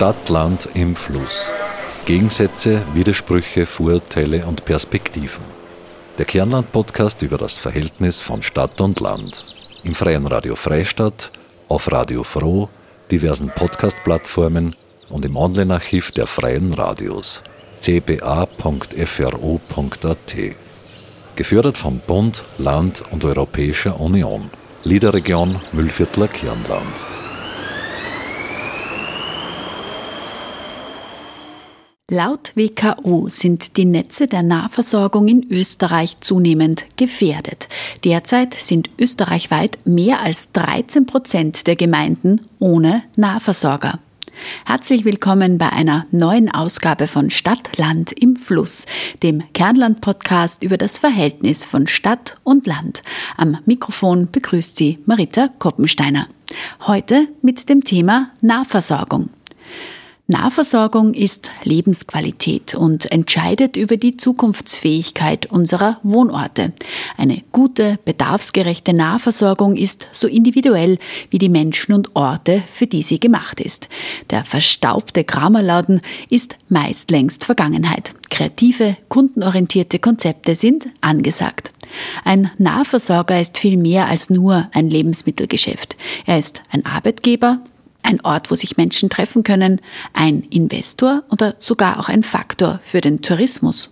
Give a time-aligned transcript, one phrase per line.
[0.00, 1.50] Stadt, Land im Fluss.
[2.06, 5.44] Gegensätze, Widersprüche, Vorurteile und Perspektiven.
[6.16, 9.44] Der Kernland-Podcast über das Verhältnis von Stadt und Land.
[9.84, 11.30] Im Freien Radio Freistadt,
[11.68, 12.70] auf Radio Froh,
[13.10, 14.74] diversen Podcast-Plattformen
[15.10, 17.42] und im Online-Archiv der Freien Radios
[17.82, 18.46] cba.fro.at.
[21.36, 24.48] Gefördert vom Bund, Land und Europäischer Union.
[24.82, 27.09] Liederregion Müllviertler Kirnland.
[32.12, 37.68] Laut WKO sind die Netze der Nahversorgung in Österreich zunehmend gefährdet.
[38.02, 44.00] Derzeit sind österreichweit mehr als 13 Prozent der Gemeinden ohne Nahversorger.
[44.66, 48.86] Herzlich willkommen bei einer neuen Ausgabe von Stadt, Land im Fluss,
[49.22, 53.04] dem Kernland-Podcast über das Verhältnis von Stadt und Land.
[53.36, 56.26] Am Mikrofon begrüßt Sie Marita Koppensteiner.
[56.88, 59.30] Heute mit dem Thema Nahversorgung.
[60.30, 66.72] Nahversorgung ist Lebensqualität und entscheidet über die Zukunftsfähigkeit unserer Wohnorte.
[67.16, 70.98] Eine gute, bedarfsgerechte Nahversorgung ist so individuell
[71.30, 73.88] wie die Menschen und Orte, für die sie gemacht ist.
[74.30, 78.14] Der verstaubte Kramerladen ist meist längst Vergangenheit.
[78.30, 81.72] Kreative, kundenorientierte Konzepte sind angesagt.
[82.24, 85.96] Ein Nahversorger ist viel mehr als nur ein Lebensmittelgeschäft.
[86.24, 87.58] Er ist ein Arbeitgeber,
[88.02, 89.80] ein Ort, wo sich Menschen treffen können,
[90.12, 93.90] ein Investor oder sogar auch ein Faktor für den Tourismus.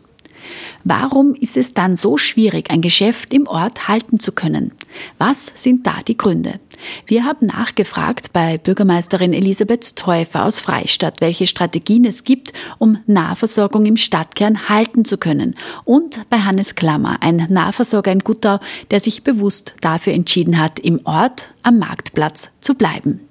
[0.85, 4.73] Warum ist es dann so schwierig, ein Geschäft im Ort halten zu können?
[5.19, 6.61] Was sind da die Gründe?
[7.07, 13.85] Wir haben nachgefragt bei Bürgermeisterin Elisabeth Täufer aus Freistadt, welche Strategien es gibt, um Nahversorgung
[13.85, 15.57] im Stadtkern halten zu können.
[15.85, 21.01] Und bei Hannes Klammer, ein Nahversorger in Guttau, der sich bewusst dafür entschieden hat, im
[21.05, 23.28] Ort am Marktplatz zu bleiben.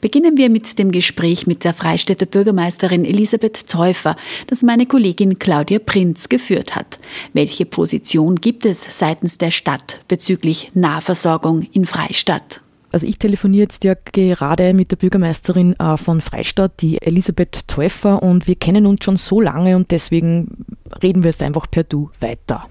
[0.00, 5.78] Beginnen wir mit dem Gespräch mit der Freistädter Bürgermeisterin Elisabeth Zäufer, das meine Kollegin Claudia
[5.78, 6.98] Prinz geführt hat.
[7.32, 12.60] Welche Position gibt es seitens der Stadt bezüglich Nahversorgung in Freistadt?
[12.94, 18.22] Also ich telefoniere jetzt ja gerade mit der Bürgermeisterin äh, von Freistadt, die Elisabeth Täufer,
[18.22, 20.64] und wir kennen uns schon so lange und deswegen
[21.02, 22.68] reden wir jetzt einfach per Du weiter.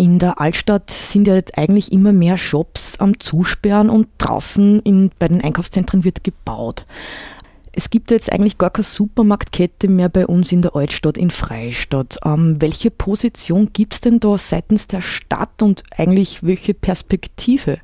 [0.00, 5.10] In der Altstadt sind ja jetzt eigentlich immer mehr Shops am Zusperren und draußen in,
[5.18, 6.86] bei den Einkaufszentren wird gebaut.
[7.72, 12.16] Es gibt jetzt eigentlich gar keine Supermarktkette mehr bei uns in der Altstadt, in Freistadt.
[12.24, 17.78] Ähm, welche Position gibt es denn da seitens der Stadt und eigentlich welche Perspektive?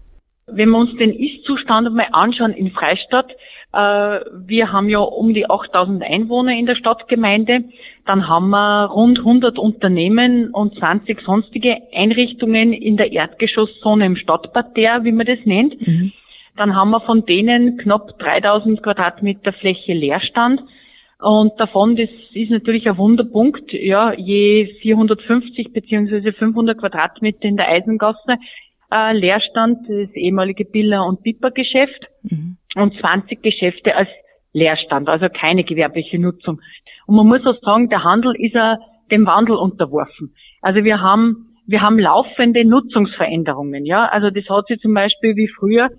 [0.46, 3.32] Wenn wir uns den Ist-Zustand einmal anschauen in Freistadt,
[3.74, 7.64] wir haben ja um die 8000 Einwohner in der Stadtgemeinde.
[8.06, 15.04] Dann haben wir rund 100 Unternehmen und 20 sonstige Einrichtungen in der Erdgeschosszone im Stadtparterre,
[15.04, 15.86] wie man das nennt.
[15.86, 16.12] Mhm.
[16.56, 20.62] Dann haben wir von denen knapp 3000 Quadratmeter Fläche Leerstand.
[21.20, 27.70] Und davon, das ist natürlich ein Wunderpunkt, ja, je 450 beziehungsweise 500 Quadratmeter in der
[27.70, 28.36] Eisengasse,
[28.94, 32.56] äh, Leerstand, das ehemalige Biller- und Piper-Geschäft mhm.
[32.76, 34.08] und 20 Geschäfte als
[34.52, 36.60] Leerstand, also keine gewerbliche Nutzung.
[37.06, 38.78] Und man muss auch sagen, der Handel ist ja
[39.10, 40.34] dem Wandel unterworfen.
[40.62, 44.06] Also wir haben, wir haben laufende Nutzungsveränderungen, ja.
[44.06, 45.90] Also das hat sich zum Beispiel wie früher,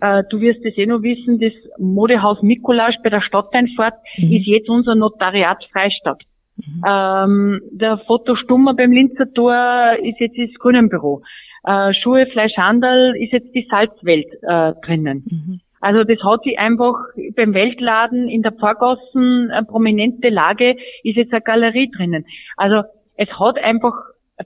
[0.00, 4.32] äh, du wirst es eh noch wissen, das Modehaus Mikolasch bei der Stadteinfahrt mhm.
[4.32, 6.22] ist jetzt unser Notariat Freistadt.
[6.56, 6.84] Mhm.
[6.86, 11.22] Ähm, der Fotostummer beim Linzer Tor ist jetzt das Grünenbüro.
[11.64, 15.24] Äh, Schuhe, Fleisch, Handel ist jetzt die Salzwelt äh, drinnen.
[15.26, 15.60] Mhm.
[15.80, 16.94] Also das hat sich einfach
[17.36, 22.26] beim Weltladen in der Pfarrgassen eine prominente Lage, ist jetzt eine Galerie drinnen.
[22.56, 22.82] Also
[23.16, 23.94] es hat einfach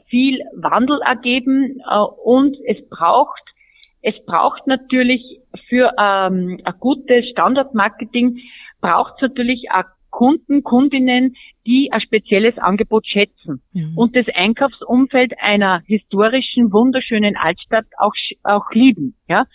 [0.06, 3.42] viel Wandel ergeben äh, und es braucht
[4.04, 8.38] es braucht natürlich für ähm, ein gutes Standardmarketing
[8.82, 11.34] braucht es natürlich auch Kunden, Kundinnen,
[11.66, 13.98] die ein spezielles Angebot schätzen mhm.
[13.98, 18.14] und das Einkaufsumfeld einer historischen, wunderschönen Altstadt auch,
[18.44, 19.16] auch lieben.
[19.28, 19.46] Ja?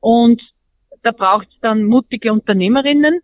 [0.00, 0.40] Und
[1.02, 3.20] da braucht es dann mutige Unternehmerinnen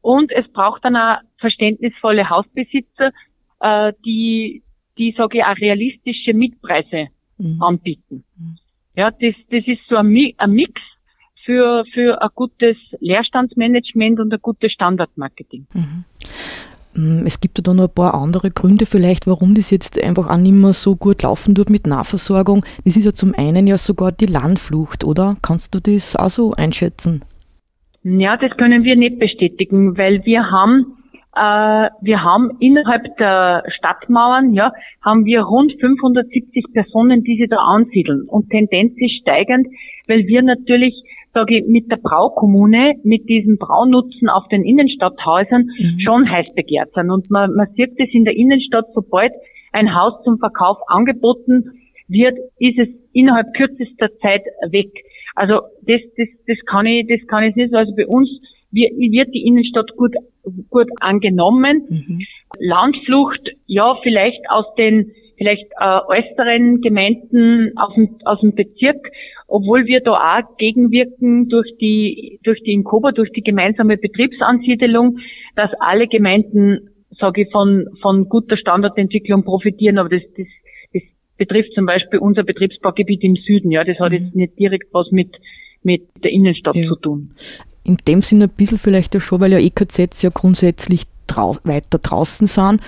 [0.00, 3.12] und es braucht dann auch verständnisvolle Hausbesitzer,
[3.60, 4.64] äh, die,
[4.98, 7.06] die sage ich, auch realistische Mietpreise
[7.38, 7.62] mhm.
[7.62, 8.24] anbieten.
[8.36, 8.58] Mhm.
[8.96, 10.82] Ja, das, das ist so ein, ein Mix
[11.46, 15.66] für, für ein gutes Leerstandsmanagement und ein gutes Standardmarketing.
[15.72, 16.04] Mhm.
[17.26, 20.38] Es gibt ja da noch ein paar andere Gründe vielleicht, warum das jetzt einfach auch
[20.38, 22.64] nicht mehr so gut laufen tut mit Nahversorgung.
[22.84, 25.36] Das ist ja zum einen ja sogar die Landflucht, oder?
[25.42, 27.22] Kannst du das auch so einschätzen?
[28.02, 30.96] Ja, das können wir nicht bestätigen, weil wir haben
[31.36, 34.72] äh, wir haben innerhalb der Stadtmauern, ja,
[35.04, 38.22] haben wir rund 570 Personen, die sich da ansiedeln.
[38.26, 39.66] Und Tendenz ist steigend,
[40.06, 40.94] weil wir natürlich,
[41.36, 46.00] sage ich, mit der Braukommune, mit diesem Braunutzen auf den Innenstadthäusern mhm.
[46.00, 47.10] schon heiß begehrt sind.
[47.10, 49.32] Und man, man sieht das in der Innenstadt, sobald
[49.72, 51.72] ein Haus zum Verkauf angeboten
[52.08, 54.88] wird, ist es innerhalb kürzester Zeit weg.
[55.34, 57.74] Also das, das, das kann ich, das kann ich nicht.
[57.74, 58.30] Also bei uns
[58.70, 60.14] wird die Innenstadt gut,
[60.70, 61.84] gut angenommen.
[61.90, 62.20] Mhm.
[62.58, 69.10] Landflucht, ja, vielleicht aus den vielleicht äh, äußeren Gemeinden aus dem, aus dem Bezirk,
[69.46, 75.18] obwohl wir da auch gegenwirken durch die, durch die Inkoba, durch die gemeinsame Betriebsansiedelung,
[75.54, 80.46] dass alle Gemeinden, sage ich, von, von guter Standardentwicklung profitieren, aber das, das,
[80.92, 81.02] das
[81.36, 84.18] betrifft zum Beispiel unser Betriebsbaugebiet im Süden, ja, das hat mhm.
[84.18, 85.36] jetzt nicht direkt was mit,
[85.82, 86.86] mit der Innenstadt ja.
[86.86, 87.30] zu tun
[87.86, 91.98] in dem Sinne ein bisschen vielleicht ja schon, weil ja EKZs ja grundsätzlich drau weiter
[91.98, 92.80] draußen sind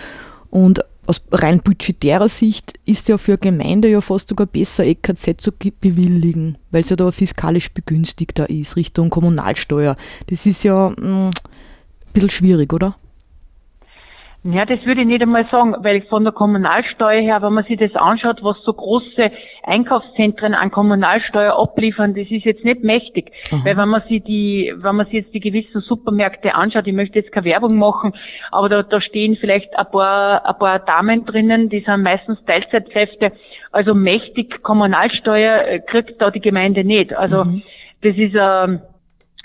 [0.50, 5.40] und aus rein budgetärer Sicht ist ja für eine Gemeinde ja fast sogar besser, EKZ
[5.40, 9.96] zu bewilligen, weil es ja da fiskalisch begünstigter ist, Richtung Kommunalsteuer.
[10.26, 12.94] Das ist ja mh, mm, ein bisschen schwierig, oder?
[14.50, 17.78] Ja, das würde ich nicht einmal sagen, weil von der Kommunalsteuer her, wenn man sich
[17.78, 19.30] das anschaut, was so große
[19.62, 23.30] Einkaufszentren an Kommunalsteuer abliefern, das ist jetzt nicht mächtig.
[23.52, 23.60] Aha.
[23.64, 27.18] Weil wenn man sich die, wenn man sich jetzt die gewissen Supermärkte anschaut, ich möchte
[27.18, 28.14] jetzt keine Werbung machen,
[28.50, 33.32] aber da, da stehen vielleicht ein paar, ein paar Damen drinnen, die sind meistens Teilzeitkräfte.
[33.70, 37.12] Also mächtig Kommunalsteuer äh, kriegt da die Gemeinde nicht.
[37.12, 37.62] Also mhm.
[38.00, 38.80] das ist, ähm,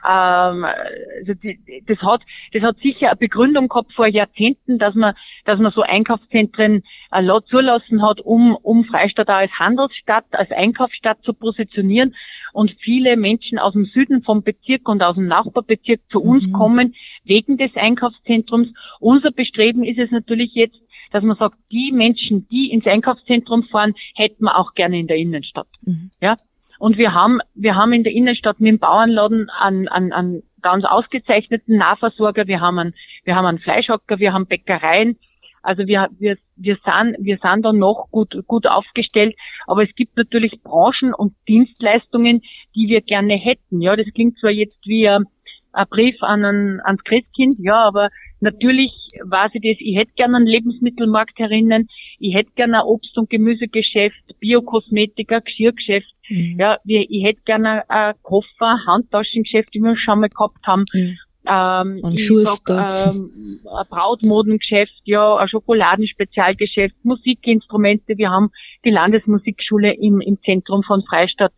[0.05, 2.21] ähm, also die, das hat,
[2.53, 5.15] das hat sicher eine Begründung gehabt vor Jahrzehnten, dass man,
[5.45, 11.21] dass man so Einkaufszentren äh, zulassen hat, um, um Freistadt auch als Handelsstadt, als Einkaufsstadt
[11.23, 12.15] zu positionieren
[12.53, 16.53] und viele Menschen aus dem Süden vom Bezirk und aus dem Nachbarbezirk zu uns mhm.
[16.53, 18.69] kommen wegen des Einkaufszentrums.
[18.99, 20.79] Unser Bestreben ist es natürlich jetzt,
[21.11, 25.17] dass man sagt, die Menschen, die ins Einkaufszentrum fahren, hätten wir auch gerne in der
[25.17, 25.67] Innenstadt.
[25.81, 26.11] Mhm.
[26.21, 26.37] Ja,
[26.83, 30.83] und wir haben, wir haben in der Innenstadt mit dem Bauernladen einen, einen, einen ganz
[30.83, 32.45] ausgezeichneten Nahversorger.
[32.45, 32.93] Wir haben einen,
[33.23, 35.17] wir haben einen Fleischhocker, wir haben Bäckereien.
[35.61, 39.33] Also wir, wir, wir sind, wir sind da noch gut, gut aufgestellt.
[39.65, 42.41] Aber es gibt natürlich Branchen und Dienstleistungen,
[42.75, 43.79] die wir gerne hätten.
[43.79, 45.23] Ja, das klingt zwar jetzt wie ein,
[45.71, 48.09] ein Brief an ein, ans Christkind, ja, aber
[48.43, 48.91] natürlich
[49.23, 53.29] weiß ich das, ich hätte gerne einen Lebensmittelmarkt herinnen, ich hätte gerne ein Obst- und
[53.29, 56.57] Gemüsegeschäft, Biokosmetika, Geschirrgeschäft, mhm.
[56.59, 60.85] ja, ich hätte gerne ein Koffer, Handtaschengeschäft, wie wir schon mal gehabt haben.
[60.93, 61.17] Mhm.
[61.45, 62.85] Ähm, ein Schuster.
[62.85, 68.17] Sag, ähm, ein Brautmodengeschäft, ja, ein Schokoladenspezialgeschäft, Musikinstrumente.
[68.17, 68.51] Wir haben
[68.85, 71.51] die Landesmusikschule im, im Zentrum von Freistadt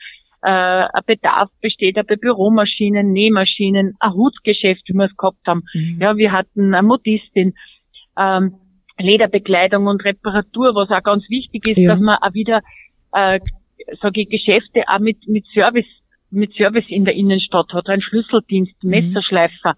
[0.46, 5.64] äh, ein Bedarf besteht bei Büromaschinen, Nähmaschinen, ein Hutgeschäft, wie wir es gehabt haben.
[5.74, 5.98] Mhm.
[6.00, 7.56] Ja, wir hatten eine Modistin,
[8.18, 8.56] ähm,
[9.00, 11.92] Lederbekleidung und Reparatur, was auch ganz wichtig ist, ja.
[11.92, 12.62] dass man auch wieder,
[13.14, 13.40] äh,
[14.00, 15.88] sage ich, Geschäfte auch mit, mit Service,
[16.30, 18.90] mit Service in der Innenstadt hat, ein Schlüsseldienst, mhm.
[18.92, 19.76] Messerschleifer.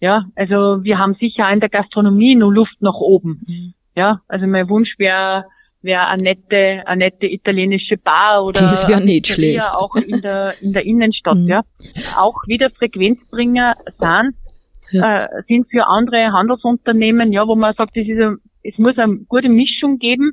[0.00, 3.42] Ja, also wir haben sicher auch in der Gastronomie nur Luft nach oben.
[3.46, 3.74] Mhm.
[3.96, 5.44] Ja, also mein Wunsch wäre,
[5.82, 9.62] wäre eine nette, eine nette italienische Bar oder das wäre nicht schlecht.
[9.62, 11.48] auch in der, in der Innenstadt, mhm.
[11.48, 11.62] ja.
[12.16, 14.34] Auch wieder Frequenzbringer sind,
[14.90, 15.24] ja.
[15.24, 18.18] äh, sind für andere Handelsunternehmen, ja, wo man sagt, es, ist
[18.62, 20.32] es muss eine gute Mischung geben,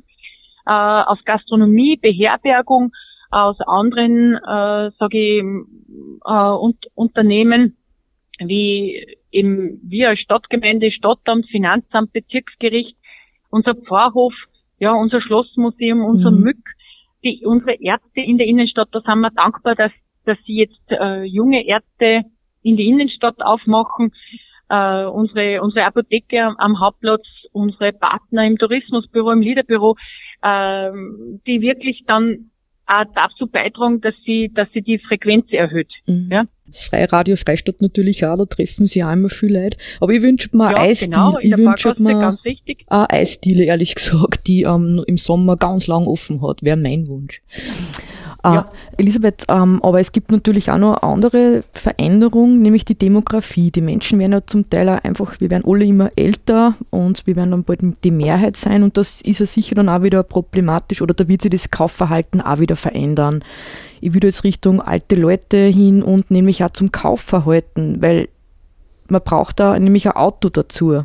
[0.66, 2.92] äh, aus Gastronomie, Beherbergung,
[3.30, 5.44] aus anderen, äh, sage ich,
[6.24, 7.76] äh, und, Unternehmen,
[8.38, 12.96] wie eben wir als Stadtgemeinde, Stadtamt, Finanzamt, Bezirksgericht,
[13.50, 14.34] unser Pfarrhof,
[14.78, 16.40] ja, unser Schlossmuseum, unser mhm.
[16.40, 16.68] Mück,
[17.24, 19.92] die, unsere Ärzte in der Innenstadt, da sind wir dankbar, dass,
[20.24, 22.22] dass sie jetzt äh, junge Ärzte
[22.62, 24.12] in die Innenstadt aufmachen,
[24.68, 29.96] äh, unsere, unsere Apotheke am, am Hauptplatz, unsere Partner im Tourismusbüro, im Liederbüro,
[30.42, 30.90] äh,
[31.46, 32.50] die wirklich dann
[32.86, 35.92] auch dazu beitragen, dass sie, dass sie die Frequenz erhöht.
[36.06, 36.28] Mhm.
[36.30, 36.44] Ja?
[36.66, 39.76] Das Freie Radio Freistadt natürlich auch, da treffen sie auch immer viel Leute.
[40.00, 41.12] Aber ich wünsche mir ja, Eisdiele.
[41.12, 42.38] Genau, ich wünsche mir
[42.88, 46.62] eine Eisdiele, ehrlich gesagt, die ähm, im Sommer ganz lang offen hat.
[46.62, 47.40] Wäre mein Wunsch.
[48.54, 48.70] Ja.
[48.96, 53.70] Äh, Elisabeth, ähm, aber es gibt natürlich auch noch andere Veränderungen, nämlich die Demografie.
[53.70, 57.36] Die Menschen werden ja zum Teil auch einfach, wir werden alle immer älter und wir
[57.36, 61.02] werden dann bald die Mehrheit sein und das ist ja sicher dann auch wieder problematisch
[61.02, 63.42] oder da wird sich das Kaufverhalten auch wieder verändern.
[64.00, 68.28] Ich würde jetzt Richtung alte Leute hin und nämlich auch zum Kaufverhalten, weil
[69.08, 71.04] man braucht da nämlich ein Auto dazu.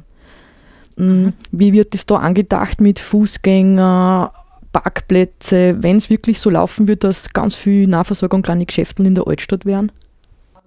[0.97, 1.33] Mm, mhm.
[1.51, 4.31] Wie wird das da angedacht mit Fußgänger,
[4.71, 9.27] Parkplätze, wenn es wirklich so laufen wird, dass ganz viel Nahversorgung kleine Geschäfte in der
[9.27, 9.91] Altstadt wären?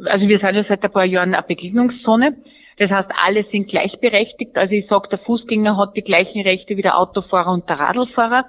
[0.05, 2.37] Also wir sind ja seit ein paar Jahren eine Begegnungszone.
[2.79, 4.57] Das heißt, alle sind gleichberechtigt.
[4.57, 8.47] Also ich sage, der Fußgänger hat die gleichen Rechte wie der Autofahrer und der Radlfahrer.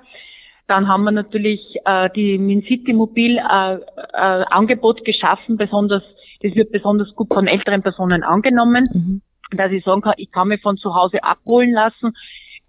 [0.67, 6.01] Dann haben wir natürlich äh, die Min City Mobil äh, äh, Angebot geschaffen, besonders,
[6.41, 9.21] das wird besonders gut von älteren Personen angenommen, mhm.
[9.51, 12.13] dass ich sagen kann, ich kann mich von zu Hause abholen lassen,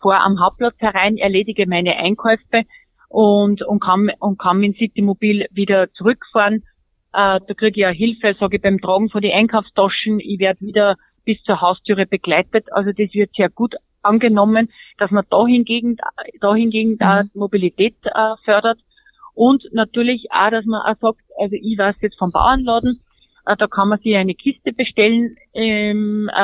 [0.00, 2.64] fahre am Hauptplatz herein, erledige meine Einkäufe
[3.08, 6.64] und, und kann, und kann mit City Mobil wieder zurückfahren.
[7.12, 10.20] Äh, da kriege ich ja Hilfe, sage ich, beim Tragen von den Einkaufstaschen.
[10.20, 12.66] Ich werde wieder bis zur Haustüre begleitet.
[12.72, 15.96] Also das wird sehr gut angenommen, dass man da hingegen,
[16.40, 16.98] da hingegen mhm.
[16.98, 18.78] da Mobilität äh, fördert.
[19.34, 23.00] Und natürlich auch, dass man auch sagt, also ich weiß jetzt vom Bauernladen,
[23.54, 26.34] da kann man sich eine Kiste bestellen ähm, äh,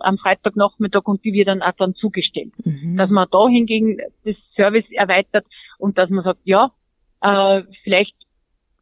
[0.00, 2.52] am Freitagnachmittag und die wird dann auch dann zugestellt.
[2.64, 2.96] Mhm.
[2.96, 5.46] Dass man da hingegen das Service erweitert
[5.78, 6.72] und dass man sagt, ja,
[7.20, 8.14] äh, vielleicht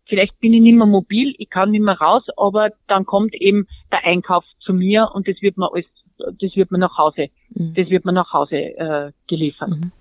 [0.06, 3.66] vielleicht bin ich nicht mehr mobil, ich kann nicht mehr raus, aber dann kommt eben
[3.90, 5.86] der Einkauf zu mir und das wird mir alles
[6.18, 7.74] das wird mir nach Hause, mhm.
[7.74, 9.70] das wird mir nach Hause äh, geliefert.
[9.70, 9.92] Mhm.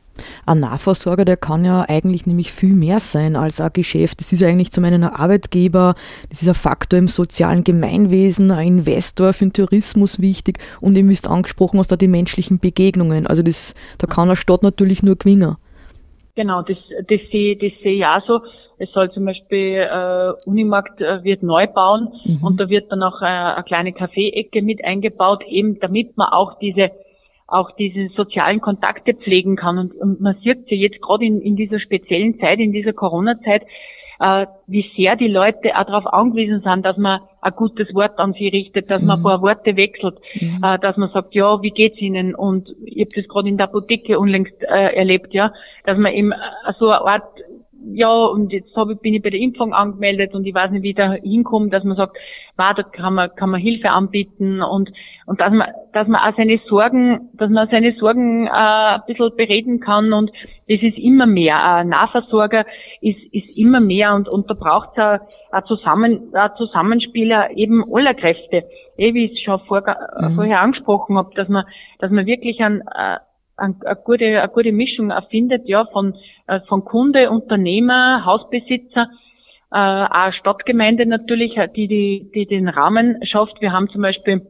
[0.45, 4.19] Ein Nahversorger, der kann ja eigentlich nämlich viel mehr sein als ein Geschäft.
[4.19, 5.95] Das ist ja eigentlich zum einen ein Arbeitgeber,
[6.29, 11.09] das ist ein Faktor im sozialen Gemeinwesen, ein Investor für den Tourismus wichtig und eben,
[11.09, 13.27] du angesprochen hast, auch die menschlichen Begegnungen.
[13.27, 15.55] Also das, da kann eine Stadt natürlich nur gewinnen.
[16.35, 18.41] Genau, das, das sehe das seh ich auch so.
[18.77, 22.45] Es soll zum Beispiel äh, Unimarkt äh, wird neu bauen mhm.
[22.45, 26.59] und da wird dann auch äh, eine kleine Kaffeeecke mit eingebaut, eben damit man auch
[26.59, 26.91] diese
[27.47, 29.77] auch diese sozialen Kontakte pflegen kann.
[29.77, 33.63] Und, und man sieht ja jetzt gerade in, in dieser speziellen Zeit, in dieser Corona-Zeit,
[34.19, 38.33] äh, wie sehr die Leute auch darauf angewiesen sind, dass man ein gutes Wort an
[38.33, 39.07] sie richtet, dass mhm.
[39.07, 40.63] man ein paar Worte wechselt, mhm.
[40.63, 42.33] äh, dass man sagt, ja, wie geht's Ihnen?
[42.33, 45.51] Und ich habe das gerade in der Apotheke unlängst äh, erlebt, ja,
[45.85, 46.33] dass man eben
[46.79, 47.27] so eine Art
[47.93, 50.83] ja, und jetzt hab ich, bin ich bei der Impfung angemeldet und ich weiß nicht,
[50.83, 52.17] wie da hinkommt, dass man sagt,
[52.55, 54.91] war, da kann man, kann man Hilfe anbieten und,
[55.25, 59.35] und dass man, dass man auch seine Sorgen, dass man seine Sorgen äh, ein bisschen
[59.35, 60.31] bereden kann und
[60.67, 61.61] das ist immer mehr.
[61.63, 62.65] Ein Nahversorger
[63.01, 65.19] ist, ist immer mehr und, und da braucht es ein,
[65.51, 68.63] ein, Zusammen, ein Zusammenspiel eben aller Kräfte.
[68.97, 70.35] Eh, wie ich es schon vor, mhm.
[70.35, 71.65] vorher angesprochen habe, dass man,
[71.99, 73.17] dass man wirklich ein, äh,
[73.57, 76.15] eine, eine, gute, eine gute Mischung findet, ja, von,
[76.67, 79.09] von Kunde, Unternehmer, Hausbesitzer,
[79.71, 83.61] äh, auch Stadtgemeinde natürlich, die, die, die den Rahmen schafft.
[83.61, 84.45] Wir haben zum Beispiel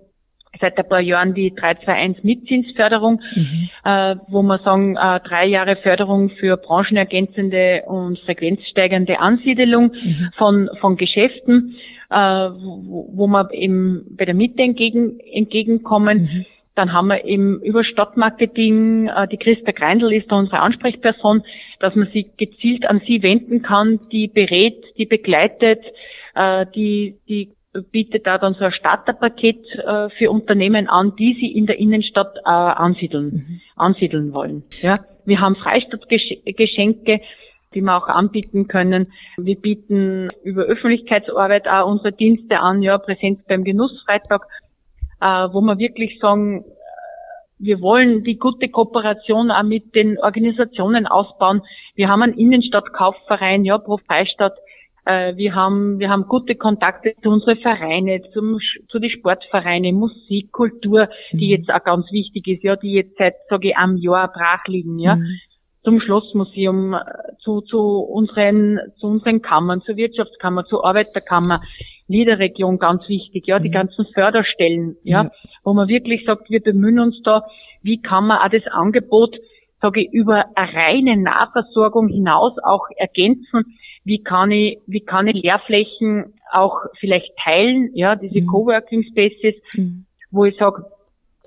[0.59, 3.67] seit ein paar Jahren die 321 Mitzinsförderung, mhm.
[3.83, 10.29] äh, wo wir sagen, äh, drei Jahre Förderung für branchenergänzende und frequenzsteigernde Ansiedelung mhm.
[10.37, 11.75] von, von Geschäften,
[12.09, 16.17] äh, wo, wo wir eben bei der Miete entgegen, entgegenkommen.
[16.17, 16.45] Mhm.
[16.75, 21.43] Dann haben wir eben über Stadtmarketing, äh, die Christa Greindl ist da unsere Ansprechperson,
[21.79, 25.83] dass man sich gezielt an sie wenden kann, die berät, die begleitet,
[26.35, 27.51] äh, die, die
[27.91, 32.37] bietet da dann so ein Starterpaket äh, für Unternehmen an, die sie in der Innenstadt
[32.37, 33.61] äh, ansiedeln, mhm.
[33.75, 34.63] ansiedeln wollen.
[34.81, 37.21] Ja, wir haben Freistaatgeschenke,
[37.73, 39.03] die wir auch anbieten können.
[39.37, 44.47] Wir bieten über Öffentlichkeitsarbeit auch unsere Dienste an, ja, Präsenz beim Genussfreitag
[45.23, 46.63] wo wir wirklich sagen, äh,
[47.57, 51.61] wir wollen die gute Kooperation auch mit den Organisationen ausbauen.
[51.95, 54.57] Wir haben einen Innenstadtkaufverein, ja, Pro Freistadt.
[55.05, 60.51] Äh, wir haben, wir haben gute Kontakte zu unseren Vereinen, zum, zu den Sportvereine, Musik,
[60.51, 61.51] Kultur, die mhm.
[61.51, 64.99] jetzt auch ganz wichtig ist, ja, die jetzt seit, sage ich, einem Jahr brach liegen,
[64.99, 65.15] ja.
[65.15, 65.39] Mhm.
[65.83, 66.99] Zum Schlossmuseum, äh,
[67.39, 71.61] zu, zu unseren, zu unseren Kammern, zur Wirtschaftskammer, zur Arbeiterkammer.
[72.07, 73.73] Niederregion ganz wichtig, ja, die mhm.
[73.73, 75.31] ganzen Förderstellen, ja, ja,
[75.63, 77.45] wo man wirklich sagt, wir bemühen uns da,
[77.81, 79.37] wie kann man auch das Angebot,
[79.81, 85.41] sage ich, über eine reine Nahversorgung hinaus auch ergänzen, wie kann ich, wie kann ich
[85.41, 88.47] Lehrflächen auch vielleicht teilen, ja, diese mhm.
[88.47, 90.05] Coworking Spaces, mhm.
[90.31, 90.85] wo ich sage,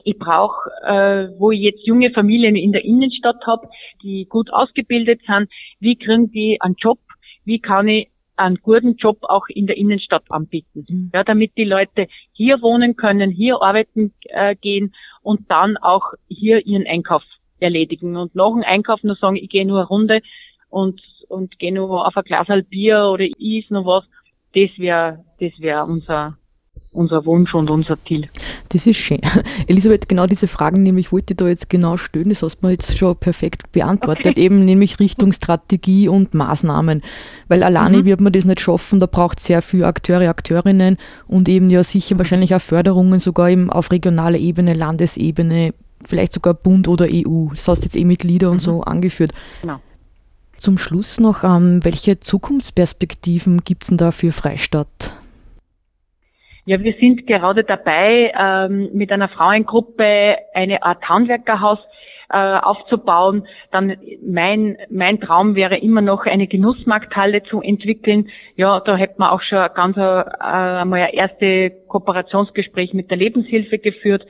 [0.04, 3.68] ich brauche, äh, wo ich jetzt junge Familien in der Innenstadt habe,
[4.02, 5.50] die gut ausgebildet sind,
[5.80, 6.98] wie kriegen die einen Job,
[7.44, 8.08] wie kann ich
[8.38, 10.86] einen guten Job auch in der Innenstadt anbieten.
[10.88, 11.10] Mhm.
[11.12, 16.66] Ja, damit die Leute hier wohnen können, hier arbeiten äh, gehen und dann auch hier
[16.66, 17.22] ihren Einkauf
[17.60, 20.20] erledigen und nach dem Einkauf nur sagen, ich gehe nur eine Runde
[20.68, 24.04] und und gehe nur auf ein Glas Bier oder is noch was.
[24.54, 26.38] Das wäre das wäre unser
[26.92, 28.28] unser Wunsch und unser Ziel.
[28.70, 29.20] Das ist schön.
[29.66, 32.72] Elisabeth, genau diese Fragen nämlich wollte ich da jetzt genau stellen, das hast du mir
[32.72, 34.40] jetzt schon perfekt beantwortet, okay.
[34.40, 37.02] eben nämlich Richtung Strategie und Maßnahmen.
[37.48, 38.04] Weil alleine mhm.
[38.04, 41.82] wird man das nicht schaffen, da braucht es sehr viele Akteure, Akteurinnen und eben ja
[41.82, 45.72] sicher wahrscheinlich auch Förderungen sogar eben auf regionaler Ebene, Landesebene,
[46.06, 47.48] vielleicht sogar Bund oder EU.
[47.50, 48.52] Das hast du jetzt eh mit Lieder mhm.
[48.54, 49.32] und so angeführt.
[49.62, 49.80] Genau.
[50.58, 55.12] Zum Schluss noch, ähm, welche Zukunftsperspektiven gibt es denn da für Freistadt?
[56.68, 61.78] Ja, wir sind gerade dabei, ähm, mit einer Frauengruppe eine Art Handwerkerhaus
[62.30, 63.46] äh, aufzubauen.
[63.70, 68.28] Dann mein, mein Traum wäre immer noch eine Genussmarkthalle zu entwickeln.
[68.56, 73.78] Ja, da hätte man auch schon ganz äh, einmal ein erste Kooperationsgespräch mit der Lebenshilfe
[73.78, 74.26] geführt.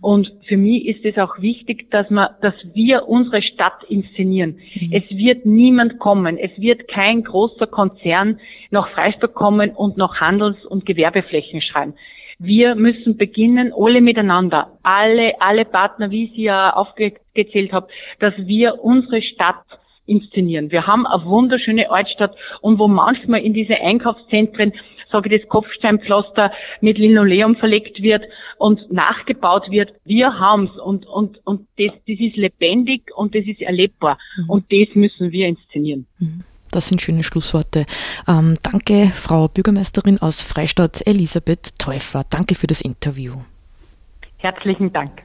[0.00, 4.58] Und für mich ist es auch wichtig, dass man, dass wir unsere Stadt inszenieren.
[4.74, 4.92] Mhm.
[4.92, 6.38] Es wird niemand kommen.
[6.38, 11.94] Es wird kein großer Konzern nach Freistadt kommen und nach Handels- und Gewerbeflächen schreien.
[12.38, 17.86] Wir müssen beginnen, alle miteinander, alle, alle Partner, wie Sie ja aufgezählt haben,
[18.20, 19.64] dass wir unsere Stadt
[20.06, 20.70] inszenieren.
[20.70, 24.72] Wir haben eine wunderschöne Altstadt und wo manchmal in diese Einkaufszentren
[25.10, 28.24] sage ich, das Kopfsteinpflaster mit Linoleum verlegt wird
[28.58, 29.94] und nachgebaut wird.
[30.04, 34.18] Wir haben's und, und, und das, das ist lebendig und das ist erlebbar.
[34.36, 34.50] Mhm.
[34.50, 36.06] Und das müssen wir inszenieren.
[36.18, 36.44] Mhm.
[36.76, 37.86] Das sind schöne Schlussworte.
[38.28, 42.24] Ähm, danke, Frau Bürgermeisterin aus Freistadt, Elisabeth Täufer.
[42.28, 43.32] Danke für das Interview.
[44.36, 45.22] Herzlichen Dank.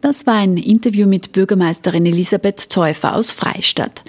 [0.00, 4.04] Das war ein Interview mit Bürgermeisterin Elisabeth Täufer aus Freistadt.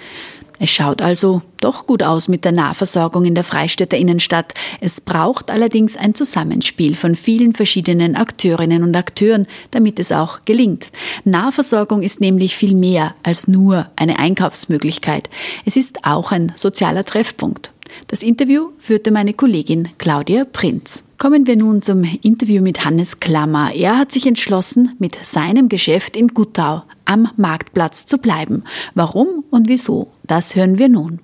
[0.62, 4.52] Es schaut also doch gut aus mit der Nahversorgung in der Freistädter Innenstadt.
[4.82, 10.92] Es braucht allerdings ein Zusammenspiel von vielen verschiedenen Akteurinnen und Akteuren, damit es auch gelingt.
[11.24, 15.30] Nahversorgung ist nämlich viel mehr als nur eine Einkaufsmöglichkeit.
[15.64, 17.72] Es ist auch ein sozialer Treffpunkt.
[18.08, 21.09] Das Interview führte meine Kollegin Claudia Prinz.
[21.20, 23.74] Kommen wir nun zum Interview mit Hannes Klammer.
[23.74, 28.64] Er hat sich entschlossen, mit seinem Geschäft in Guttau am Marktplatz zu bleiben.
[28.94, 31.20] Warum und wieso, das hören wir nun.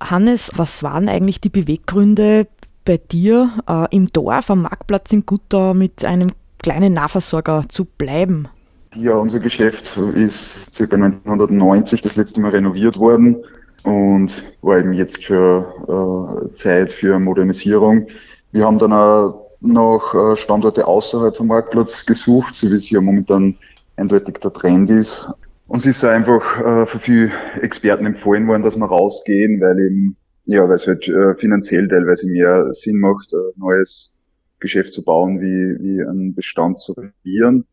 [0.00, 2.46] Hannes, was waren eigentlich die Beweggründe
[2.84, 6.28] bei dir äh, im Dorf am Marktplatz in Guttau mit einem
[6.62, 8.46] kleinen Nahversorger zu bleiben?
[8.94, 10.94] Ja, unser Geschäft ist ca.
[10.94, 13.38] 1990 das letzte Mal renoviert worden
[13.82, 18.06] und war eben jetzt schon äh, Zeit für Modernisierung.
[18.52, 23.00] Wir haben dann auch noch äh, Standorte außerhalb vom Marktplatz gesucht, so wie es ja
[23.00, 23.56] momentan
[23.96, 25.28] eindeutig der Trend ist.
[25.66, 30.66] Uns ist einfach äh, für viele Experten empfohlen worden, dass wir rausgehen, weil eben, ja,
[30.68, 34.14] weil es halt äh, finanziell teilweise mehr Sinn macht, ein neues
[34.60, 37.66] Geschäft zu bauen, wie, wie einen Bestand zu renovieren.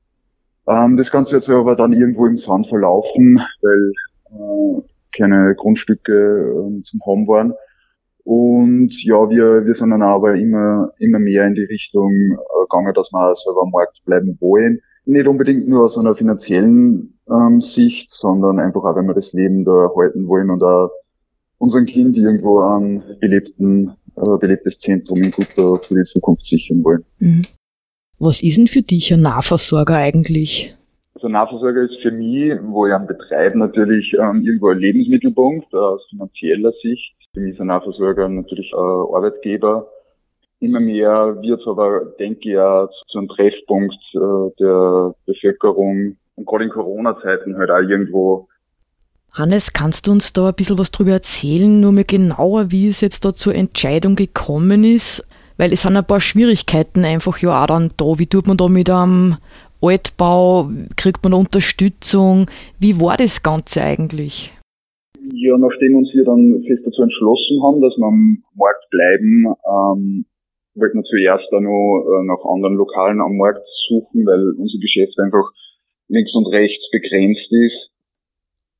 [0.67, 3.93] Ähm, das Ganze hat sich aber dann irgendwo im Sand verlaufen, weil
[5.15, 7.53] keine Grundstücke äh, zum Haben waren.
[8.25, 12.93] Und ja, wir, wir sind dann aber immer, immer mehr in die Richtung äh, gegangen,
[12.95, 14.79] dass wir selber am Markt bleiben wollen.
[15.05, 19.63] Nicht unbedingt nur aus einer finanziellen ähm, Sicht, sondern einfach auch, wenn wir das Leben
[19.63, 20.89] da erhalten wollen und auch
[21.59, 27.05] unseren Kind irgendwo ein belebten, äh, belebtes Zentrum in Guter für die Zukunft sichern wollen.
[27.19, 27.43] Mhm.
[28.17, 30.75] Was ist denn für dich ein Nahversorger eigentlich?
[31.13, 35.77] Also Nahversorger ist für mich, wo ich am Betreiben natürlich ähm, irgendwo ein Lebensmittelpunkt äh,
[35.77, 37.15] aus finanzieller Sicht.
[37.35, 39.87] Für mich ein Nahversorger natürlich äh, Arbeitgeber.
[40.61, 46.63] Immer mehr wird aber, denke ich, auch zu einem Treffpunkt äh, der Bevölkerung und gerade
[46.63, 48.47] in Corona-Zeiten halt auch irgendwo
[49.33, 53.01] Hannes, kannst du uns da ein bisschen was drüber erzählen, nur mehr genauer, wie es
[53.01, 55.27] jetzt da zur Entscheidung gekommen ist?
[55.57, 58.17] Weil es sind ein paar Schwierigkeiten einfach ja auch dann da.
[58.17, 59.35] Wie tut man da mit einem
[59.81, 60.69] Altbau?
[60.95, 62.49] Kriegt man Unterstützung?
[62.79, 64.54] Wie war das Ganze eigentlich?
[65.33, 70.25] Ja, nachdem uns wir dann fest dazu entschlossen haben, dass wir am Markt bleiben, ähm,
[70.75, 75.17] wollten wir zuerst auch noch äh, nach anderen Lokalen am Markt suchen, weil unser Geschäft
[75.19, 75.49] einfach
[76.09, 77.91] links und rechts begrenzt ist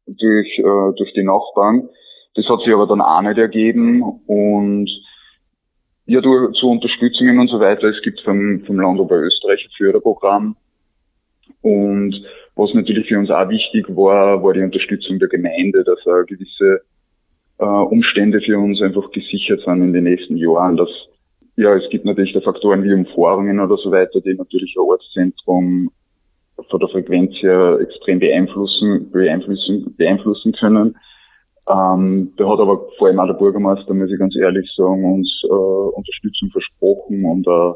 [0.06, 1.90] durch, äh, durch die Nachbarn.
[2.36, 4.90] Das hat sich aber dann auch nicht ergeben und
[6.06, 7.88] ja, durch, zu Unterstützungen und so weiter.
[7.88, 10.58] Es gibt vom, vom Land Oberösterreich ein Förderprogramm,
[11.62, 12.24] und
[12.56, 16.82] was natürlich für uns auch wichtig war, war die Unterstützung der Gemeinde, dass äh, gewisse
[17.60, 20.78] äh, Umstände für uns einfach gesichert sind in den nächsten Jahren.
[20.78, 20.90] Dass,
[21.58, 25.92] ja, es gibt natürlich da Faktoren wie Umfahrungen oder so weiter, die natürlich ein Ortszentrum
[26.70, 30.96] von der Frequenz her extrem beeinflussen, beeinflussen, beeinflussen können.
[31.70, 35.42] Ähm, da hat aber vor allem auch der Bürgermeister, muss ich ganz ehrlich sagen, uns
[35.46, 37.74] äh, Unterstützung versprochen und äh,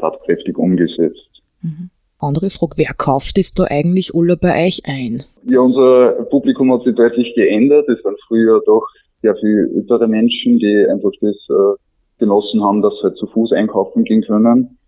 [0.00, 1.42] tatkräftig umgesetzt.
[1.62, 1.88] Mhm.
[2.20, 5.22] Andere Frage, wer kauft jetzt da eigentlich alle bei euch ein?
[5.44, 7.88] Ja, unser Publikum hat sich deutlich geändert.
[7.88, 8.84] Es waren früher doch
[9.22, 11.78] sehr viel ältere Menschen, die einfach das äh,
[12.18, 14.78] genossen haben, dass sie halt zu Fuß einkaufen gehen können.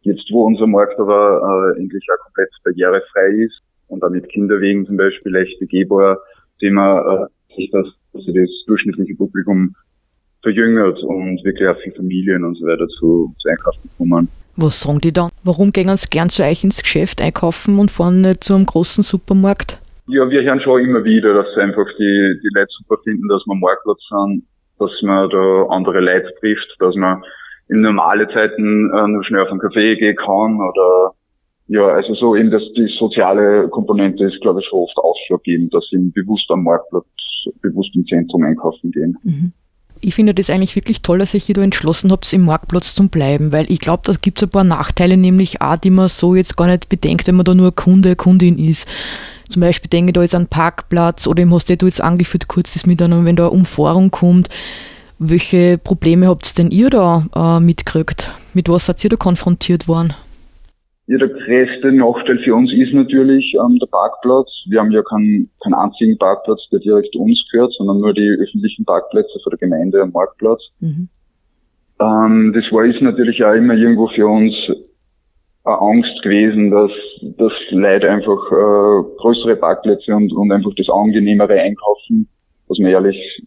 [0.00, 4.86] Jetzt, wo unser Markt aber äh, endlich auch komplett barrierefrei ist und auch mit Kinderwegen
[4.86, 6.18] zum Beispiel leicht begehbar,
[6.58, 9.74] sehen wir, äh, dass, dass sich das durchschnittliche Publikum
[10.48, 14.28] verjüngert und wirklich auch viele Familien und so weiter zu, zu einkaufen kommen.
[14.56, 15.30] Was sagen die dann?
[15.44, 19.04] Warum gehen sie gern zu euch ins Geschäft einkaufen und fahren nicht zu einem großen
[19.04, 19.78] Supermarkt?
[20.08, 23.54] Ja, wir hören schon immer wieder, dass einfach die, die Leute super finden, dass wir
[23.54, 24.44] Marktplatz sind,
[24.78, 27.22] dass man da andere Leute trifft, dass man
[27.68, 31.12] in normale Zeiten äh, nur schnell auf einen Café gehen kann oder
[31.68, 35.86] ja, also so eben dass die soziale Komponente ist, glaube ich, schon oft ausschlaggebend, dass
[35.90, 37.04] sie bewusst am Marktplatz,
[37.60, 39.18] bewusst im Zentrum einkaufen gehen.
[39.22, 39.52] Mhm.
[40.00, 43.52] Ich finde das eigentlich wirklich toll, dass ihr hier entschlossen habt, im Marktplatz zu bleiben,
[43.52, 46.56] weil ich glaube, da gibt es ein paar Nachteile, nämlich auch, die man so jetzt
[46.56, 48.86] gar nicht bedenkt, wenn man da nur Kunde, Kundin ist.
[49.48, 52.74] Zum Beispiel denke ich da jetzt an Parkplatz oder im hast du jetzt angeführt, kurz
[52.74, 54.48] das miteinander, wenn da eine Umfahrung kommt.
[55.18, 58.30] Welche Probleme habt ihr denn ihr da äh, mitgekriegt?
[58.54, 60.14] Mit was seid ihr da konfrontiert worden?
[61.08, 64.50] Ja, der größte Nachteil für uns ist natürlich ähm, der Parkplatz.
[64.68, 68.84] Wir haben ja keinen, keinen einzigen Parkplatz, der direkt uns gehört, sondern nur die öffentlichen
[68.84, 70.60] Parkplätze für der Gemeinde am Marktplatz.
[70.80, 71.08] Mhm.
[71.98, 74.70] Ähm, das war ist natürlich auch immer irgendwo für uns
[75.64, 76.92] eine Angst gewesen, dass,
[77.38, 82.28] dass Leute einfach äh, größere Parkplätze und, und einfach das angenehmere einkaufen,
[82.68, 83.42] was man ehrlich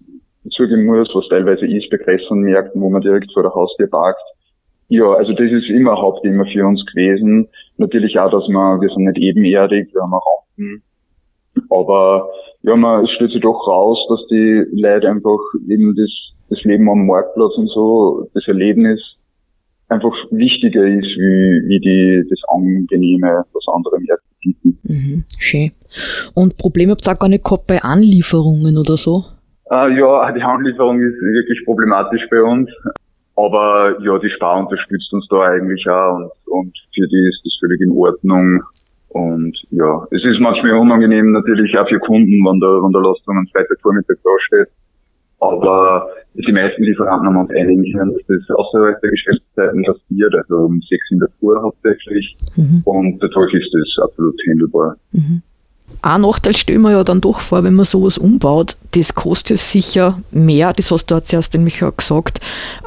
[0.50, 4.22] zugeben muss, was teilweise ist bei größeren Märkten, wo man direkt vor der Haustür parkt.
[4.92, 7.48] Ja, also das ist immer Hauptthema für uns gewesen.
[7.78, 10.84] Natürlich auch, dass man, wir sind nicht ebenerdig, wir haben Rampen.
[11.70, 12.30] Aber
[12.64, 16.12] ja, man, stellt sich doch raus, dass die Leute einfach eben das,
[16.50, 19.00] das Leben am Marktplatz und so, das Erlebnis
[19.88, 24.80] einfach wichtiger ist, wie, wie die, das Angenehme, was andere Märkte bieten.
[24.84, 25.72] Mhm, schön.
[26.34, 29.24] Und Probleme habt ihr auch gar nicht gehabt bei Anlieferungen oder so?
[29.72, 32.70] Äh, ja, die Anlieferung ist wirklich problematisch bei uns.
[33.42, 37.58] Aber ja, die Spar unterstützt uns da eigentlich auch und, und für die ist das
[37.60, 38.62] völlig in Ordnung.
[39.10, 43.38] Und ja, es ist manchmal unangenehm natürlich auch für Kunden, wenn der, wenn der Lastung
[43.38, 44.68] am Freitag Vormittag da steht.
[45.40, 50.56] Aber die meisten Lieferanten haben uns einigen können, dass das außerhalb der Geschäftszeiten passiert, also
[50.66, 52.36] um sechs in der Früh hauptsächlich.
[52.56, 52.84] Mhm.
[52.86, 54.96] Und dadurch ist das absolut handelbar.
[55.12, 55.42] Mhm.
[56.02, 58.78] Ein Nachteil stellen wir ja dann doch vor, wenn man sowas umbaut.
[58.96, 62.40] Das kostet sicher mehr, das hast du ja zuerst nämlich auch gesagt.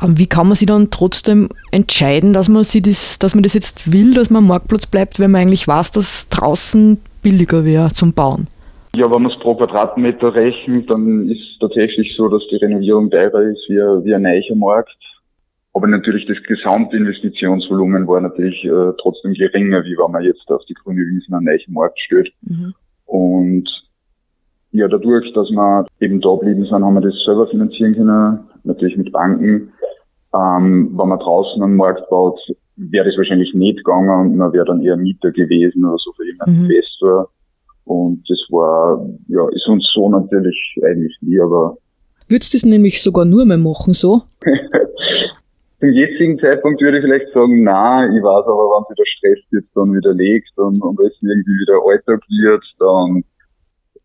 [0.02, 3.54] Ähm, wie kann man sich dann trotzdem entscheiden, dass man, sich das, dass man das
[3.54, 7.90] jetzt will, dass man am Marktplatz bleibt, wenn man eigentlich weiß, dass draußen billiger wäre
[7.90, 8.48] zum Bauen?
[8.94, 13.10] Ja, wenn man es pro Quadratmeter rechnet, dann ist es tatsächlich so, dass die Renovierung
[13.10, 14.96] teurer ist wie, wie ein neuer Markt.
[15.72, 20.74] Aber natürlich das Gesamtinvestitionsvolumen war natürlich äh, trotzdem geringer, wie wenn man jetzt auf die
[20.74, 22.32] grüne Wiesen einen neuen Markt stellt.
[22.42, 22.74] Mhm.
[23.06, 23.68] Und
[24.72, 28.96] ja, dadurch, dass wir eben da geblieben sind, haben wir das selber finanzieren können, natürlich
[28.96, 29.72] mit Banken.
[30.34, 32.40] Ähm, wenn man draußen einen Markt baut,
[32.76, 36.26] wäre das wahrscheinlich nicht gegangen und man wäre dann eher Mieter gewesen oder so für
[36.26, 36.70] jemanden mhm.
[36.70, 37.28] Investor.
[37.84, 41.76] Und das war, ja, ist uns so natürlich eigentlich nie, aber.
[42.28, 44.22] Würdest du das nämlich sogar nur mehr machen, so?
[45.84, 49.44] Zum jetzigen Zeitpunkt würde ich vielleicht sagen, na, ich weiß aber, wenn sich der Stress
[49.50, 53.22] jetzt dann wieder legt und, und es irgendwie wieder Alltag wird, dann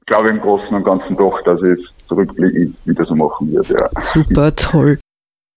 [0.06, 3.76] glaube ich im Großen und Ganzen doch, dass ich es zurückblickend wieder so machen werde,
[3.80, 4.02] ja.
[4.02, 5.00] Super, toll.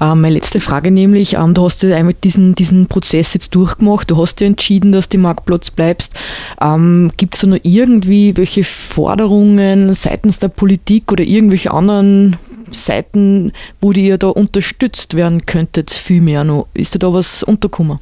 [0.01, 4.09] Ähm, meine letzte Frage nämlich, ähm, du hast ja einmal diesen, diesen Prozess jetzt durchgemacht,
[4.09, 6.15] du hast ja entschieden, dass du Marktplatz bleibst.
[6.61, 12.37] Ähm, Gibt es da noch irgendwie welche Forderungen seitens der Politik oder irgendwelche anderen
[12.73, 16.67] Seiten, wo ihr da unterstützt werden könntet, viel mehr noch?
[16.75, 17.99] Ist da was untergekommen?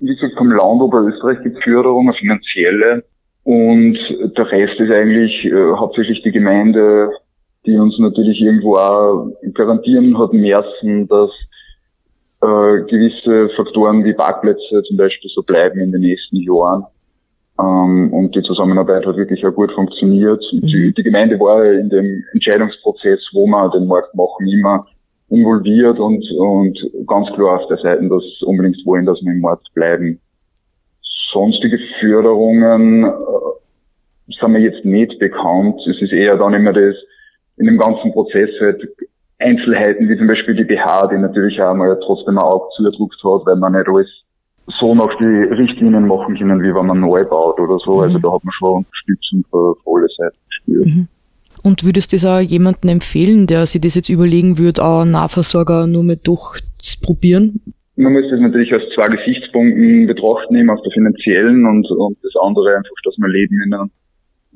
[0.00, 3.04] Wie gesagt, vom Land Oberösterreich gibt es Förderungen, finanzielle.
[3.44, 3.98] Und
[4.36, 7.10] der Rest ist eigentlich äh, hauptsächlich die Gemeinde,
[7.66, 11.30] die uns natürlich irgendwo auch garantieren hat müssen, dass
[12.42, 16.84] äh, gewisse Faktoren wie Parkplätze zum Beispiel so bleiben in den nächsten Jahren.
[17.60, 20.42] Ähm, und die Zusammenarbeit hat wirklich auch gut funktioniert.
[20.52, 20.60] Mhm.
[20.60, 24.86] Die, die, Gemeinde war in dem Entscheidungsprozess, wo wir den Markt machen, immer
[25.28, 29.72] involviert und, und ganz klar auf der Seite, dass unbedingt wollen, dass wir im Markt
[29.74, 30.20] bleiben.
[31.30, 33.10] Sonstige Förderungen äh,
[34.38, 35.80] sind mir jetzt nicht bekannt.
[35.86, 36.94] Es ist eher dann immer das,
[37.56, 38.88] in dem ganzen Prozess halt
[39.38, 43.46] Einzelheiten, wie zum Beispiel die BH, die natürlich auch mal trotzdem ein Auge zugedruckt hat,
[43.46, 44.08] weil man nicht alles
[44.68, 48.00] so nach die Richtlinien machen können, wie wenn man neu baut oder so.
[48.00, 48.18] Also mhm.
[48.18, 50.86] Also da hat man schon Unterstützung für, für alle Seiten gespürt.
[50.86, 51.08] Mhm.
[51.64, 55.86] Und würdest du das auch jemandem empfehlen, der sich das jetzt überlegen würde, auch Nahversorger
[55.86, 57.60] nur mit durchzuprobieren?
[57.96, 62.32] Man muss das natürlich aus zwei Gesichtspunkten betrachten, eben auf der finanziellen und, und das
[62.40, 63.90] andere einfach, dass man Leben in einem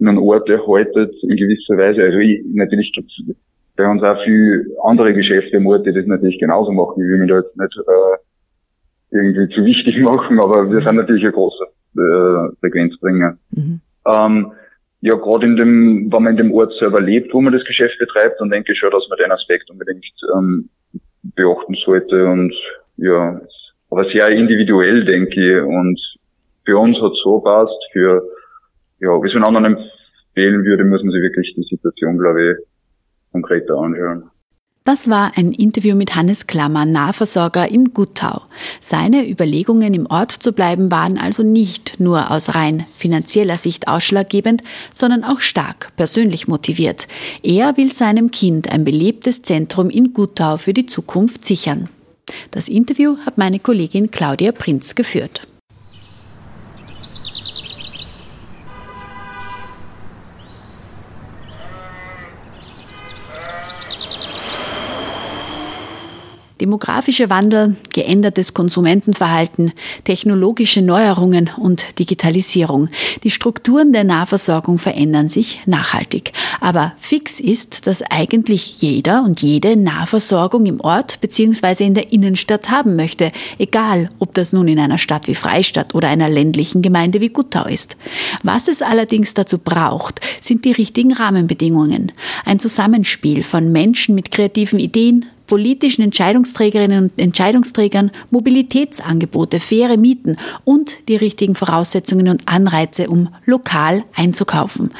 [0.02, 2.02] in einem Ort erhaltet in gewisser Weise.
[2.02, 3.36] Also ich, natürlich gibt es
[3.76, 7.02] bei uns auch viel andere Geschäfte im Ort, die das natürlich genauso machen.
[7.02, 8.16] Ich will mich da jetzt nicht äh,
[9.12, 13.36] irgendwie zu wichtig machen, aber wir sind natürlich ein großer äh, Frequenzbringer.
[13.50, 13.80] Mhm.
[14.06, 14.52] Ähm,
[15.00, 17.98] ja, gerade in dem, wenn man in dem Ort selber lebt, wo man das Geschäft
[17.98, 20.68] betreibt, dann denke ich schon, dass man den Aspekt unbedingt ähm,
[21.34, 22.54] beachten sollte und
[22.96, 23.40] ja,
[23.90, 25.62] aber sehr individuell, denke ich.
[25.62, 26.00] Und
[26.64, 28.22] für uns hat so passt, für,
[29.00, 29.76] ja, wie es einen anderen
[30.34, 32.56] empfehlen würde, muss man sich wirklich die Situation, glaube ich,
[33.32, 34.30] konkreter anschauen.
[34.84, 38.42] Das war ein Interview mit Hannes Klammer, Nahversorger in Guttau.
[38.80, 44.62] Seine Überlegungen, im Ort zu bleiben, waren also nicht nur aus rein finanzieller Sicht ausschlaggebend,
[44.92, 47.06] sondern auch stark persönlich motiviert.
[47.44, 51.88] Er will seinem Kind ein belebtes Zentrum in Guttau für die Zukunft sichern.
[52.50, 55.46] Das Interview hat meine Kollegin Claudia Prinz geführt.
[66.72, 72.88] Demografischer Wandel, geändertes Konsumentenverhalten, technologische Neuerungen und Digitalisierung.
[73.24, 76.32] Die Strukturen der Nahversorgung verändern sich nachhaltig.
[76.62, 81.84] Aber fix ist, dass eigentlich jeder und jede Nahversorgung im Ort bzw.
[81.84, 86.08] in der Innenstadt haben möchte, egal ob das nun in einer Stadt wie Freistadt oder
[86.08, 87.98] einer ländlichen Gemeinde wie Guttau ist.
[88.44, 92.12] Was es allerdings dazu braucht, sind die richtigen Rahmenbedingungen.
[92.46, 101.06] Ein Zusammenspiel von Menschen mit kreativen Ideen, politischen Entscheidungsträgerinnen und Entscheidungsträgern Mobilitätsangebote, faire Mieten und
[101.10, 104.92] die richtigen Voraussetzungen und Anreize, um lokal einzukaufen.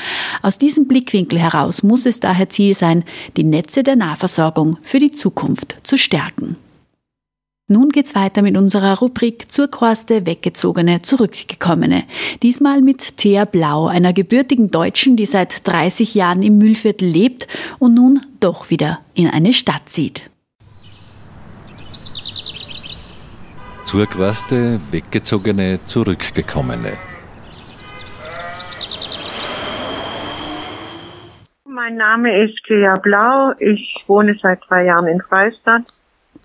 [0.42, 3.04] Aus diesem Blickwinkel heraus muss es daher Ziel sein,
[3.38, 6.56] die Netze der Nahversorgung für die Zukunft zu stärken.
[7.66, 12.04] Nun geht's weiter mit unserer Rubrik Zurkorste, Weggezogene, Zurückgekommene.
[12.42, 17.94] Diesmal mit Thea Blau, einer gebürtigen Deutschen, die seit 30 Jahren im Mühlviertel lebt und
[17.94, 20.31] nun doch wieder in eine Stadt zieht.
[23.92, 26.92] Zurgereiste, Weggezogene, Zurückgekommene.
[31.66, 33.52] Mein Name ist Thea Blau.
[33.58, 35.82] Ich wohne seit zwei Jahren in Freistadt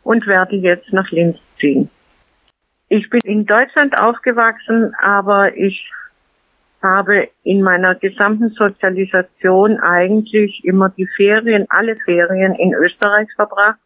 [0.03, 1.89] und werde jetzt nach Linz ziehen.
[2.89, 5.89] Ich bin in Deutschland aufgewachsen, aber ich
[6.83, 13.79] habe in meiner gesamten Sozialisation eigentlich immer die Ferien, alle Ferien in Österreich verbracht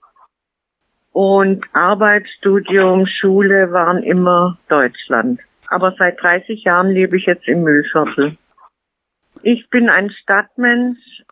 [1.12, 5.39] und Arbeit, Studium, Schule waren immer Deutschland.
[5.67, 8.38] Aber seit 30 Jahren lebe ich jetzt im Müllviertel.
[9.43, 11.24] Ich bin ein Stadtmensch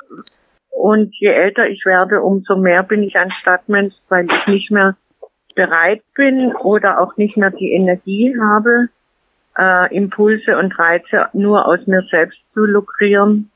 [0.70, 4.96] und je älter ich werde, umso mehr bin ich ein Stadtmensch, weil ich nicht mehr
[5.56, 8.88] bereit bin oder auch nicht mehr die Energie habe,
[9.58, 13.52] äh, Impulse und Reize nur aus mir selbst zu lukrieren,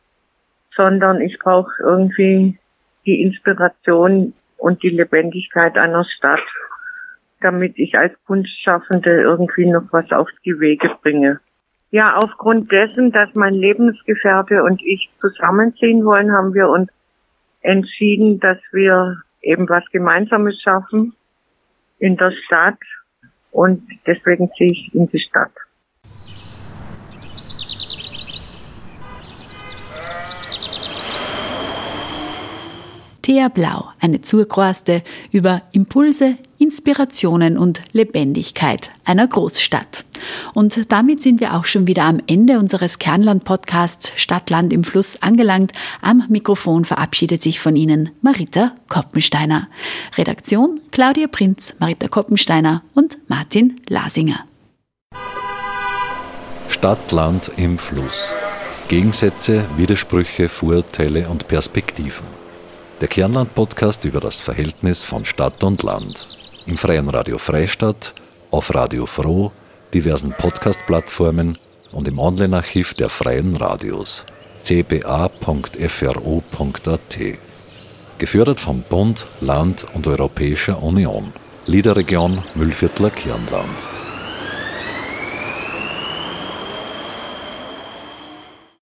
[0.76, 2.58] sondern ich brauche irgendwie
[3.06, 6.40] die Inspiration und die Lebendigkeit einer Stadt,
[7.42, 11.42] damit ich als Kunstschaffende irgendwie noch was auf die Wege bringe.
[11.92, 16.90] Ja, aufgrund dessen, dass mein Lebensgefährte und ich zusammenziehen wollen, haben wir uns
[17.62, 21.14] entschieden, dass wir eben was Gemeinsames schaffen
[22.00, 22.80] in der Stadt
[23.52, 25.52] und deswegen ziehe ich in die Stadt.
[33.24, 40.06] Thea Blau, eine Zurkroaste über Impulse, Inspirationen und Lebendigkeit einer Großstadt.
[40.54, 45.72] Und damit sind wir auch schon wieder am Ende unseres Kernland-Podcasts Stadtland im Fluss angelangt.
[46.02, 49.70] Am Mikrofon verabschiedet sich von Ihnen Marita Koppensteiner.
[50.18, 54.46] Redaktion Claudia Prinz, Marita Koppensteiner und Martin Lasinger.
[56.68, 58.34] Stadtland im Fluss.
[58.90, 62.43] Gegensätze, Widersprüche, Vorurteile und Perspektiven.
[63.02, 66.28] Der Kernland-Podcast über das Verhältnis von Stadt und Land.
[66.66, 68.14] Im Freien Radio Freistadt,
[68.52, 69.52] auf Radio Froh,
[69.94, 71.58] diversen Podcast-Plattformen
[71.92, 74.26] und im Online-Archiv der Freien Radios
[74.64, 75.30] cba.fro.at.
[78.18, 81.34] Gefördert vom Bund, Land und Europäischer Union.
[81.66, 84.03] Liederregion Müllviertler Kirnland.